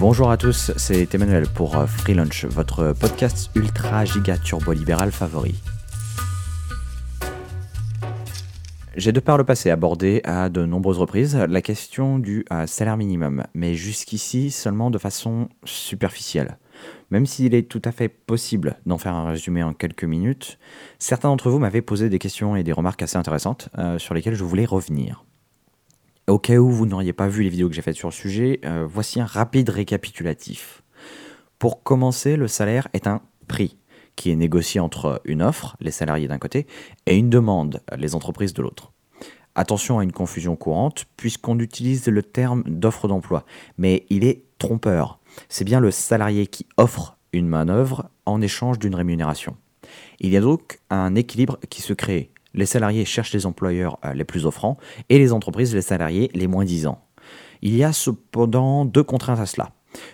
[0.00, 5.10] Bonjour à tous, c'est Emmanuel pour euh, Free Lunch, votre podcast ultra giga turbo libéral
[5.10, 5.56] favori.
[8.94, 12.96] J'ai de par le passé abordé à de nombreuses reprises la question du euh, salaire
[12.96, 16.58] minimum, mais jusqu'ici seulement de façon superficielle.
[17.10, 20.60] Même s'il est tout à fait possible d'en faire un résumé en quelques minutes,
[21.00, 24.36] certains d'entre vous m'avaient posé des questions et des remarques assez intéressantes euh, sur lesquelles
[24.36, 25.24] je voulais revenir.
[26.28, 28.60] Au cas où vous n'auriez pas vu les vidéos que j'ai faites sur le sujet,
[28.66, 30.82] euh, voici un rapide récapitulatif.
[31.58, 33.78] Pour commencer, le salaire est un prix
[34.14, 36.66] qui est négocié entre une offre, les salariés d'un côté,
[37.06, 38.92] et une demande, les entreprises de l'autre.
[39.54, 43.46] Attention à une confusion courante, puisqu'on utilise le terme d'offre d'emploi,
[43.78, 45.20] mais il est trompeur.
[45.48, 49.56] C'est bien le salarié qui offre une main-d'œuvre en échange d'une rémunération.
[50.20, 52.32] Il y a donc un équilibre qui se crée.
[52.58, 56.48] Les salariés cherchent les employeurs euh, les plus offrants et les entreprises les salariés les
[56.48, 57.04] moins disants.
[57.62, 59.70] Il y a cependant deux contraintes à cela.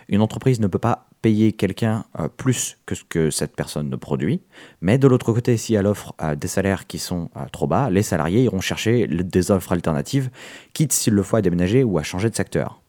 [0.09, 3.95] Une entreprise ne peut pas payer quelqu'un euh, plus que ce que cette personne ne
[3.95, 4.43] produit,
[4.79, 8.03] mais de l'autre côté, si elle offre euh, des salaires qui sont trop bas, les
[8.03, 10.29] salariés iront chercher des offres alternatives,
[10.73, 12.79] quitte s'il le faut à déménager ou à changer de secteur.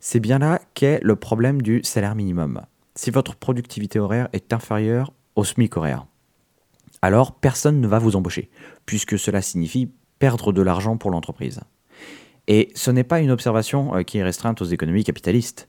[0.00, 2.62] C'est bien là qu'est le problème du salaire minimum.
[2.96, 6.06] Si votre productivité horaire est inférieure au SMIC horaire,
[7.02, 8.50] alors personne ne va vous embaucher,
[8.86, 11.60] puisque cela signifie perdre de l'argent pour l'entreprise.
[12.48, 15.68] Et ce n'est pas une observation euh, qui est restreinte aux économies capitalistes.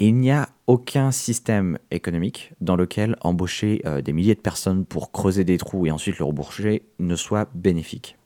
[0.00, 5.10] Il n'y a aucun système économique dans lequel embaucher euh, des milliers de personnes pour
[5.12, 8.16] creuser des trous et ensuite le rembourser ne soit bénéfique.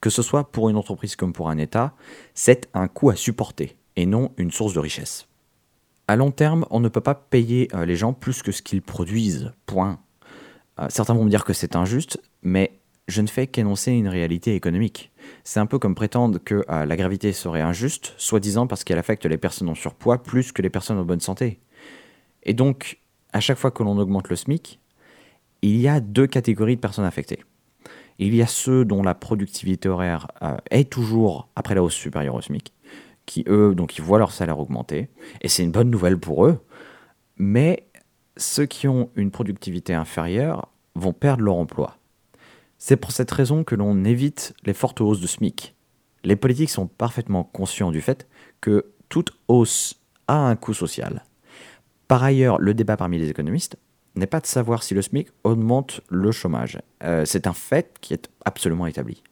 [0.00, 1.94] Que ce soit pour une entreprise comme pour un État,
[2.34, 5.26] c'est un coût à supporter et non une source de richesse.
[6.08, 8.82] À long terme, on ne peut pas payer euh, les gens plus que ce qu'ils
[8.82, 10.00] produisent, point.
[10.78, 14.54] Euh, certains vont me dire que c'est injuste, mais je ne fais qu'énoncer une réalité
[14.54, 15.12] économique.
[15.44, 19.26] C'est un peu comme prétendre que euh, la gravité serait injuste, soi-disant parce qu'elle affecte
[19.26, 21.60] les personnes en surpoids plus que les personnes en bonne santé.
[22.42, 22.98] Et donc,
[23.32, 24.80] à chaque fois que l'on augmente le SMIC,
[25.62, 27.42] il y a deux catégories de personnes affectées.
[28.18, 30.28] Il y a ceux dont la productivité horaire
[30.70, 32.72] est toujours après la hausse supérieure au SMIC,
[33.26, 35.08] qui eux, donc ils voient leur salaire augmenter,
[35.40, 36.60] et c'est une bonne nouvelle pour eux,
[37.38, 37.88] mais
[38.36, 41.98] ceux qui ont une productivité inférieure vont perdre leur emploi.
[42.78, 45.74] C'est pour cette raison que l'on évite les fortes hausses de SMIC.
[46.24, 48.26] Les politiques sont parfaitement conscients du fait
[48.60, 51.24] que toute hausse a un coût social.
[52.08, 53.76] Par ailleurs, le débat parmi les économistes
[54.14, 56.78] n'est pas de savoir si le SMIC augmente le chômage.
[57.02, 59.22] Euh, c'est un fait qui est absolument établi.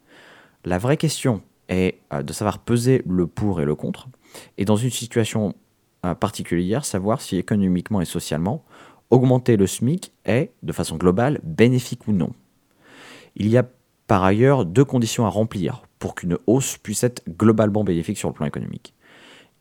[0.65, 4.09] La vraie question est euh, de savoir peser le pour et le contre,
[4.59, 5.55] et dans une situation
[6.05, 8.65] euh, particulière, savoir si économiquement et socialement,
[9.13, 12.33] augmenter le SMIC est, de façon globale, bénéfique ou non.
[13.37, 13.69] Il y a
[14.09, 18.35] par ailleurs deux conditions à remplir pour qu'une hausse puisse être globalement bénéfique sur le
[18.35, 18.95] plan économique.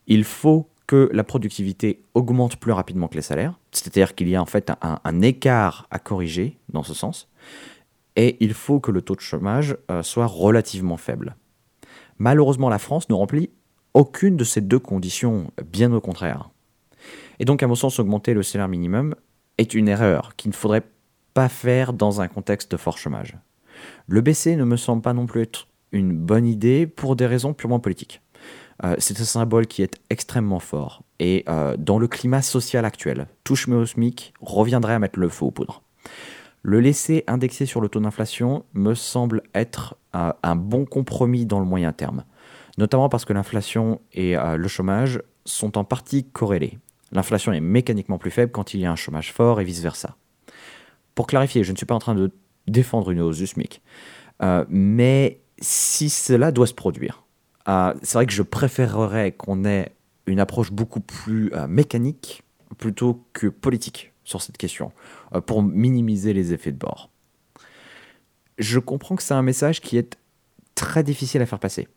[0.06, 4.42] Il faut que la productivité augmente plus rapidement que les salaires, c'est-à-dire qu'il y a
[4.42, 7.28] en fait un, écart à corriger dans ce sens,
[8.16, 11.36] et il faut que le taux de chômage euh, soit relativement faible.
[12.18, 13.50] Malheureusement, la France ne remplit
[13.94, 16.50] aucune de ces deux conditions, bien au contraire.
[17.38, 19.14] Et donc, à mon sens, augmenter le salaire minimum
[19.62, 20.84] est une erreur qu'il ne faudrait
[21.34, 23.36] pas faire dans un contexte de fort chômage.
[24.06, 27.54] Le baisser ne me semble pas non plus être une bonne idée pour des raisons
[27.54, 28.20] purement politiques.
[28.84, 31.02] Euh, c'est un symbole qui est extrêmement fort.
[31.18, 33.86] Et euh, dans le climat social actuel, touche-moi au
[34.40, 35.82] reviendrait à mettre le feu aux poudres.
[36.62, 41.64] Le laisser indexer sur le taux d'inflation me semble être un bon compromis dans le
[41.64, 42.24] moyen terme,
[42.78, 46.78] notamment parce que l'inflation et euh, le chômage sont en partie corrélés.
[47.12, 50.16] L'inflation est mécaniquement plus faible quand il y a un chômage fort et vice-versa.
[51.14, 52.32] Pour clarifier, je ne suis pas en train de
[52.66, 53.82] défendre une hausse du SMIC,
[54.42, 57.24] euh, mais si cela doit se produire,
[57.68, 59.92] euh, c'est vrai que je préférerais qu'on ait
[60.26, 62.42] une approche beaucoup plus mécanique
[62.78, 64.92] plutôt que politique sur cette question,
[65.34, 67.10] euh, pour minimiser les effets de bord.
[68.58, 70.18] Je comprends que c'est un message qui est
[70.74, 71.88] très difficile à faire passer,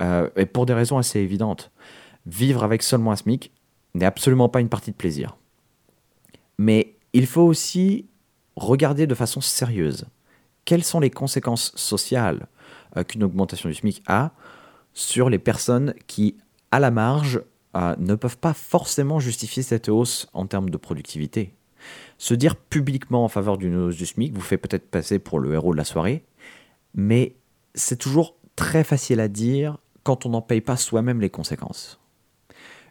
[0.00, 1.70] euh, et pour des raisons assez évidentes.
[2.26, 3.52] Vivre avec seulement un SMIC
[3.94, 5.36] n'est absolument pas une partie de plaisir.
[6.58, 8.06] Mais il faut aussi
[8.56, 10.06] regarder de façon sérieuse
[10.64, 12.46] quelles sont les conséquences sociales
[12.96, 14.32] euh, qu'une augmentation du SMIC a
[14.92, 16.36] sur les personnes qui,
[16.70, 17.40] à la marge,
[17.74, 21.54] ne peuvent pas forcément justifier cette hausse en termes de productivité.
[22.16, 25.54] Se dire publiquement en faveur d'une hausse du SMIC vous fait peut-être passer pour le
[25.54, 26.24] héros de la soirée,
[26.94, 27.36] mais
[27.74, 32.00] c'est toujours très facile à dire quand on n'en paye pas soi-même les conséquences.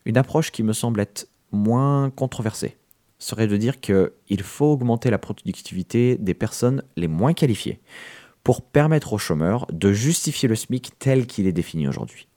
[0.07, 2.77] Une approche qui me semble être moins controversée
[3.19, 7.81] serait de dire qu'il faut augmenter la productivité des personnes les moins qualifiées
[8.41, 12.29] pour permettre aux chômeurs de justifier le SMIC tel qu'il est défini aujourd'hui.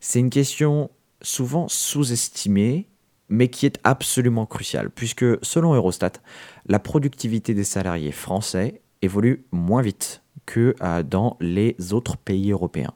[0.00, 0.88] C'est une question
[1.20, 2.86] souvent sous-estimée
[3.28, 6.12] mais qui est absolument crucial, puisque selon Eurostat,
[6.66, 12.94] la productivité des salariés français évolue moins vite que euh, dans les autres pays européens.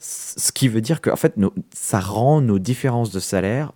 [0.00, 1.34] Ce qui veut dire que en fait,
[1.74, 3.72] ça rend nos différences de salaire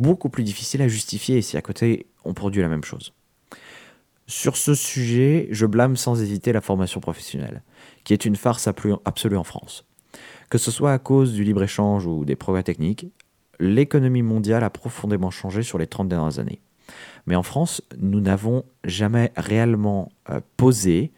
[0.00, 3.12] beaucoup plus difficiles à justifier si à côté on produit la même chose.
[4.26, 7.62] Sur ce sujet, je blâme sans hésiter la formation professionnelle,
[8.02, 9.84] qui est une farce absolue en France.
[10.50, 13.06] Que ce soit à cause du libre-échange ou des progrès techniques,
[13.60, 16.60] l'économie mondiale a profondément changé sur les 30 dernières années.
[17.26, 21.12] Mais en France, nous n'avons jamais réellement euh, posé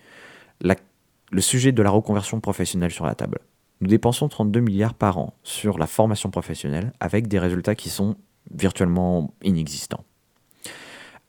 [1.33, 3.41] le sujet de la reconversion professionnelle sur la table.
[3.81, 8.17] Nous dépensons 32 milliards par an sur la formation professionnelle avec des résultats qui sont
[8.55, 10.05] virtuellement inexistants.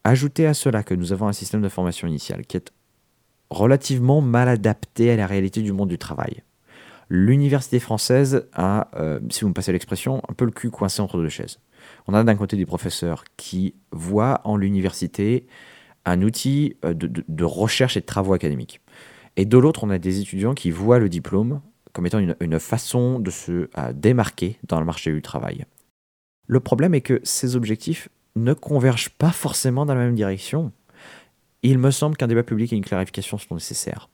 [0.04, 2.72] Ajoutez à cela que nous avons un système de formation initiale qui est
[3.50, 6.44] relativement mal adapté à la réalité du monde du travail.
[7.10, 11.18] L'université française a, euh, si vous me passez l'expression, un peu le cul coincé entre
[11.18, 11.60] deux chaises.
[12.08, 15.48] On a d'un côté des professeurs qui voient en l'université
[16.06, 18.82] un outil euh, de, recherche et de travaux académiques.
[19.38, 21.62] Et de l'autre, on a des étudiants qui voient le diplôme
[21.98, 25.66] comme étant une, façon de se euh, démarquer dans le marché du travail.
[26.46, 30.72] Le problème est que ces objectifs ne convergent pas forcément dans la même direction.
[31.64, 34.10] Il me semble qu'un débat public et une clarification sont nécessaires.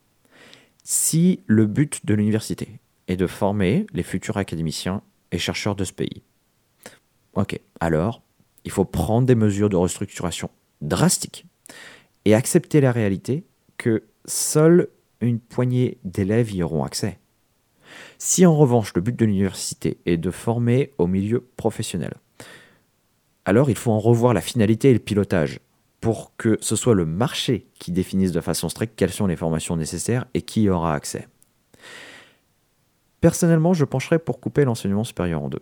[0.85, 5.01] Si le but de l'université est de former les futurs académiciens
[5.33, 6.23] et chercheurs de ce pays,
[7.33, 8.21] ok, alors
[8.63, 10.49] il faut prendre des mesures de restructuration
[10.79, 11.45] drastiques
[12.23, 13.43] et accepter la réalité
[13.77, 14.87] que seule
[15.19, 17.19] une poignée d'élèves y auront accès.
[18.17, 22.13] Si en revanche le but de l'université est de former au milieu professionnel,
[23.45, 25.59] alors il faut en revoir la finalité et le pilotage
[25.99, 29.77] pour que ce soit le marché qui définisse de façon stricte quelles sont les formations
[29.77, 31.27] nécessaires et qui y aura accès.
[33.21, 35.61] Personnellement, je pencherais pour couper l'enseignement supérieur en deux.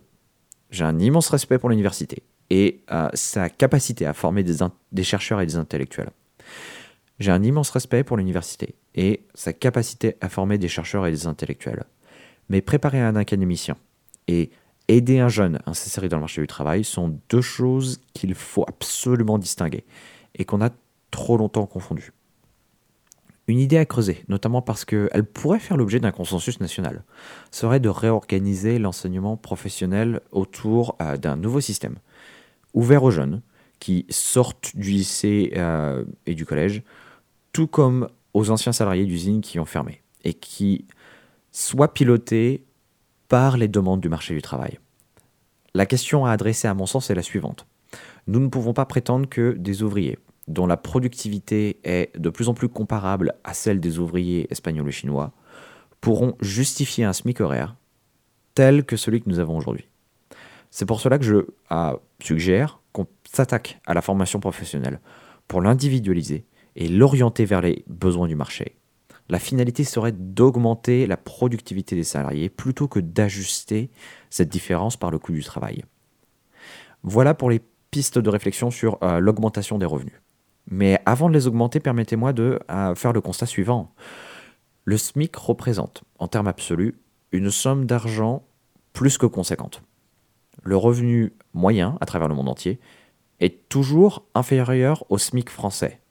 [0.70, 4.56] J'ai un immense respect pour l'université et euh, sa capacité à former des,
[4.90, 6.10] des chercheurs et des intellectuels.
[7.20, 11.28] J'ai un immense respect pour l'université et sa capacité à former des chercheurs et des
[11.28, 11.84] intellectuels.
[12.52, 13.76] Mais préparer un académicien
[14.28, 14.50] et
[14.86, 18.66] aider un jeune à s'insérer dans le marché du travail sont deux choses qu'il faut
[18.68, 19.86] absolument distinguer
[20.34, 20.68] et qu'on a
[21.10, 22.12] trop longtemps confondues.
[23.48, 27.04] Une idée à creuser, notamment parce qu'elle pourrait faire l'objet d'un consensus national,
[27.50, 31.96] serait de réorganiser l'enseignement professionnel autour euh, d'un nouveau système,
[32.74, 33.40] ouvert aux jeunes
[33.78, 36.82] qui sortent du lycée euh, et du collège,
[37.54, 40.84] tout comme aux anciens salariés d'usines qui ont fermé, et qui
[41.52, 42.64] soit piloté
[43.28, 44.78] par les demandes du marché du travail.
[45.74, 47.66] La question à adresser à mon sens est la suivante.
[48.26, 50.18] Nous ne pouvons pas prétendre que des ouvriers,
[50.48, 54.92] dont la productivité est de plus en plus comparable à celle des ouvriers espagnols et
[54.92, 55.32] chinois,
[56.00, 57.76] pourront justifier un SMIC horaire
[58.54, 59.88] tel que celui que nous avons aujourd'hui.
[60.70, 61.46] C'est pour cela que je
[62.20, 65.00] suggère qu'on s'attaque à la formation professionnelle
[65.48, 66.44] pour l'individualiser
[66.76, 68.76] et l'orienter vers les besoins du marché
[69.32, 73.90] la finalité serait d'augmenter la productivité des salariés plutôt que d'ajuster
[74.28, 75.86] cette différence par le coût du travail.
[77.02, 80.20] Voilà pour les pistes de réflexion sur euh, l'augmentation des revenus.
[80.70, 83.94] Mais avant de les augmenter, permettez-moi de euh, faire le constat suivant.
[84.84, 87.00] Le SMIC représente, en termes absolus,
[87.32, 88.44] une somme d'argent
[88.92, 89.82] plus que conséquente.
[90.62, 92.80] Le revenu moyen à travers le monde entier
[93.40, 96.01] est toujours inférieur au SMIC français,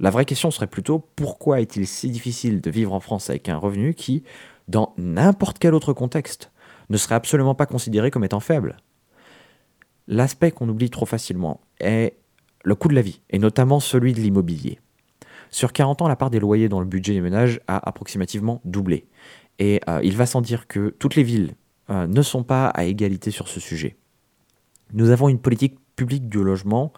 [0.00, 3.56] la vraie question serait plutôt pourquoi est-il si difficile de vivre en France avec un
[3.56, 4.22] revenu qui,
[4.68, 6.52] dans n'importe quel autre contexte,
[6.90, 8.76] ne serait absolument pas considéré comme étant faible?
[10.06, 12.14] L'aspect qu'on oublie trop facilement est
[12.64, 14.80] le coût de la vie, et notamment celui de l'immobilier.
[15.50, 19.06] Sur 40 ans, la part des loyers dans le budget des ménages a approximativement doublé.
[19.58, 21.54] Et euh, il va sans dire que toutes les villes
[21.90, 23.96] euh, ne sont pas à égalité sur ce sujet.
[24.92, 26.92] Nous avons une politique publique du logement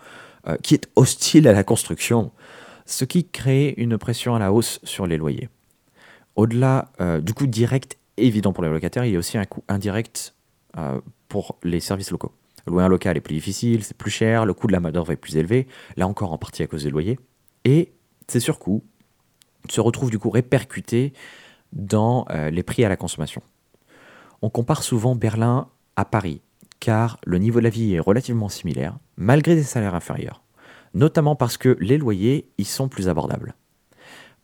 [0.46, 2.32] euh, qui est hostile à la construction
[2.90, 5.48] ce qui crée une pression à la hausse sur les loyers.
[6.36, 9.62] Au-delà euh, du coût direct évident pour les locataires, il y a aussi un coût
[9.68, 10.34] indirect
[10.76, 12.32] euh, pour les services locaux.
[12.66, 15.16] Louer un local est plus difficile, c'est plus cher, le coût de la main-d'œuvre est
[15.16, 15.66] plus élevé,
[15.96, 17.18] là encore en partie à cause des loyers.
[17.64, 17.92] Et
[18.28, 18.84] ces surcoûts
[19.68, 21.12] se retrouvent du coup répercutés
[21.72, 23.42] dans euh, les prix à la consommation.
[24.42, 26.42] On compare souvent Berlin à Paris,
[26.80, 30.42] car le niveau de la vie est relativement similaire, malgré des salaires inférieurs
[30.94, 33.54] notamment parce que les loyers y sont plus abordables.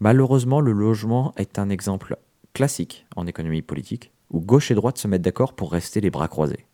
[0.01, 2.17] Malheureusement, le logement est un exemple
[2.53, 6.29] classique en économie politique, où gauche et droite se mettent d'accord pour rester les bras
[6.29, 6.67] croisés.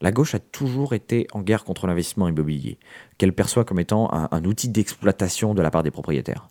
[0.00, 2.78] La gauche a toujours été en guerre contre l'investissement immobilier,
[3.18, 6.48] qu'elle perçoit comme étant un, outil d'exploitation de la part des propriétaires.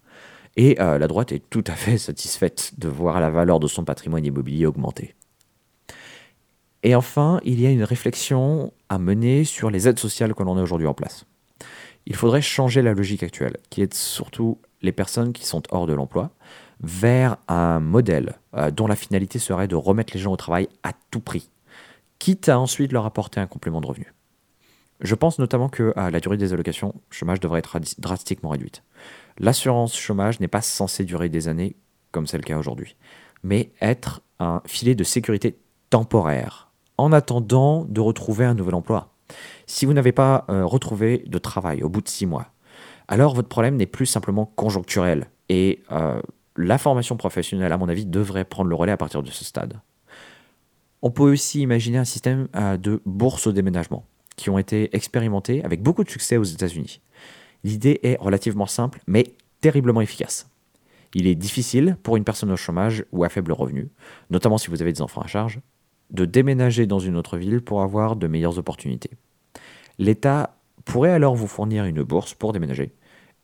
[0.57, 3.83] Et euh, la droite est tout à fait satisfaite de voir la valeur de son
[3.83, 5.15] patrimoine immobilier augmenter.
[6.81, 10.57] Et enfin, il y a une réflexion à mener sur les aides sociales que l'on
[10.57, 11.25] a aujourd'hui en place.
[12.05, 15.93] Il faudrait changer la logique actuelle, qui est surtout les personnes qui sont hors de
[15.93, 16.31] l'emploi,
[16.81, 20.91] vers un modèle euh, dont la finalité serait de remettre les gens au travail à
[21.09, 21.49] tout prix,
[22.19, 24.13] quitte à ensuite leur apporter un complément de revenu.
[25.01, 28.81] Je pense notamment que la durée des allocations chômage devrait être drastiquement réduite.
[29.37, 31.75] L'assurance chômage n'est pas censée durer des années,
[32.11, 32.95] comme c'est le cas aujourd'hui,
[33.43, 35.57] mais être un filet de sécurité
[35.89, 39.14] temporaire, en attendant de retrouver un nouvel emploi.
[39.67, 42.47] Si vous n'avez pas euh, retrouvé de travail au bout de six mois,
[43.07, 46.21] alors votre problème n'est plus simplement conjoncturel, et euh,
[46.55, 49.79] la formation professionnelle, à mon avis, devrait prendre le relais à partir de ce stade.
[51.01, 54.05] On peut aussi imaginer un système euh, de bourse au déménagement,
[54.35, 57.01] qui ont été expérimentés avec beaucoup de succès aux États-Unis.
[57.63, 60.49] L'idée est relativement simple, mais terriblement efficace.
[61.13, 63.89] Il est difficile pour une personne au chômage ou à faible revenu,
[64.29, 65.59] notamment si vous avez des enfants à charge,
[66.11, 69.11] de déménager dans une autre ville pour avoir de meilleures opportunités.
[69.97, 72.93] L'État pourrait alors vous fournir une bourse pour déménager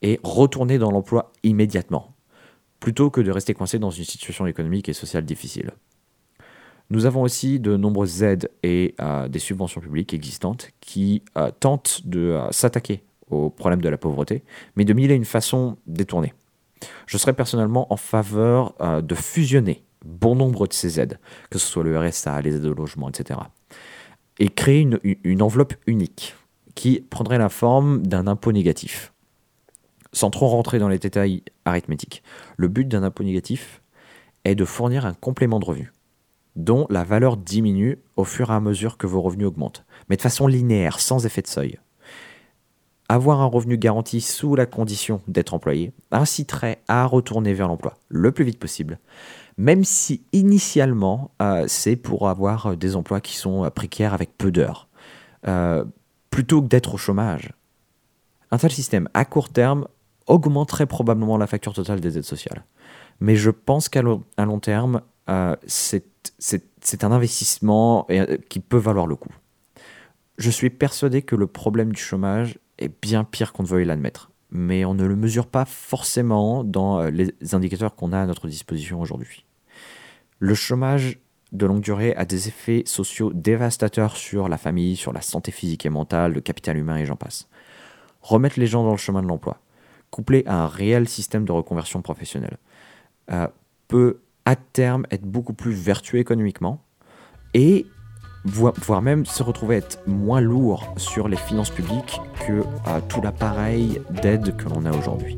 [0.01, 2.15] et retourner dans l'emploi immédiatement,
[2.79, 5.71] plutôt que de rester coincé dans une situation économique et sociale difficile.
[6.89, 12.01] Nous avons aussi de nombreuses aides et euh, des subventions publiques existantes qui euh, tentent
[12.03, 14.43] de euh, s'attaquer au problème de la pauvreté,
[14.75, 16.33] mais de mille et une façons détournées.
[17.05, 21.17] Je serais personnellement en faveur de fusionner bon nombre de ces aides,
[21.49, 23.39] que ce soit le RSA, les aides au logement, etc.
[24.39, 26.35] Et créer une, une enveloppe unique
[26.75, 29.13] qui prendrait la forme d'un impôt négatif.
[30.13, 32.23] Sans trop rentrer dans les détails arithmétiques,
[32.57, 33.81] le but d'un impôt négatif
[34.43, 35.93] est de fournir un complément de revenu,
[36.55, 40.21] dont la valeur diminue au fur et à mesure que vos revenus augmentent, mais de
[40.21, 41.79] façon linéaire, sans effet de seuil.
[43.07, 48.31] Avoir un revenu garanti sous la condition d'être employé inciterait à retourner vers l'emploi le
[48.31, 48.99] plus vite possible,
[49.57, 54.37] même si initialement euh, c'est pour avoir euh, des emplois qui sont euh, précaires avec
[54.37, 54.87] peu d'heures,
[56.31, 57.53] plutôt que d'être au chômage.
[58.49, 59.87] Un tel système à court terme
[60.25, 62.65] augmenterait probablement la facture totale des aides sociales.
[63.19, 65.01] Mais je pense qu'à long terme,
[65.67, 68.07] c'est un investissement
[68.49, 69.33] qui peut valoir le coup.
[70.37, 74.31] Je suis persuadé que le problème du chômage est bien pire qu'on ne veuille l'admettre,
[74.49, 78.99] mais on ne le mesure pas forcément dans les indicateurs qu'on a à notre disposition
[78.99, 79.45] aujourd'hui.
[80.39, 81.19] Le chômage
[81.51, 85.85] de longue durée a des effets sociaux dévastateurs sur la famille, sur la santé physique
[85.85, 87.47] et mentale, le capital humain et j'en passe.
[88.21, 89.59] Remettre les gens dans le chemin de l'emploi,
[90.11, 92.57] couplé à un réel système de reconversion professionnelle,
[93.31, 93.47] euh,
[93.87, 96.83] peut à terme être beaucoup plus vertueux économiquement
[97.53, 97.85] et
[98.43, 104.01] voire même se retrouver être moins lourd sur les finances publiques que euh, tout l'appareil
[104.21, 105.37] d'aide que l'on a aujourd'hui.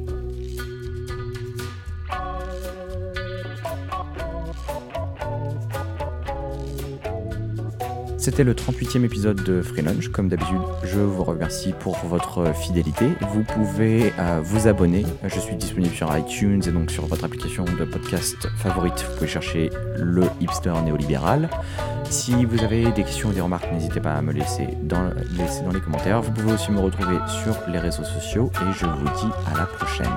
[8.23, 10.07] C'était le 38e épisode de Free Lunch.
[10.07, 13.09] Comme d'habitude, je vous remercie pour votre fidélité.
[13.33, 15.05] Vous pouvez euh, vous abonner.
[15.25, 19.05] Je suis disponible sur iTunes et donc sur votre application de podcast favorite.
[19.05, 21.49] Vous pouvez chercher le hipster néolibéral.
[22.09, 25.61] Si vous avez des questions ou des remarques, n'hésitez pas à me laisser dans, laisser
[25.63, 26.21] dans les commentaires.
[26.21, 29.65] Vous pouvez aussi me retrouver sur les réseaux sociaux et je vous dis à la
[29.65, 30.07] prochaine.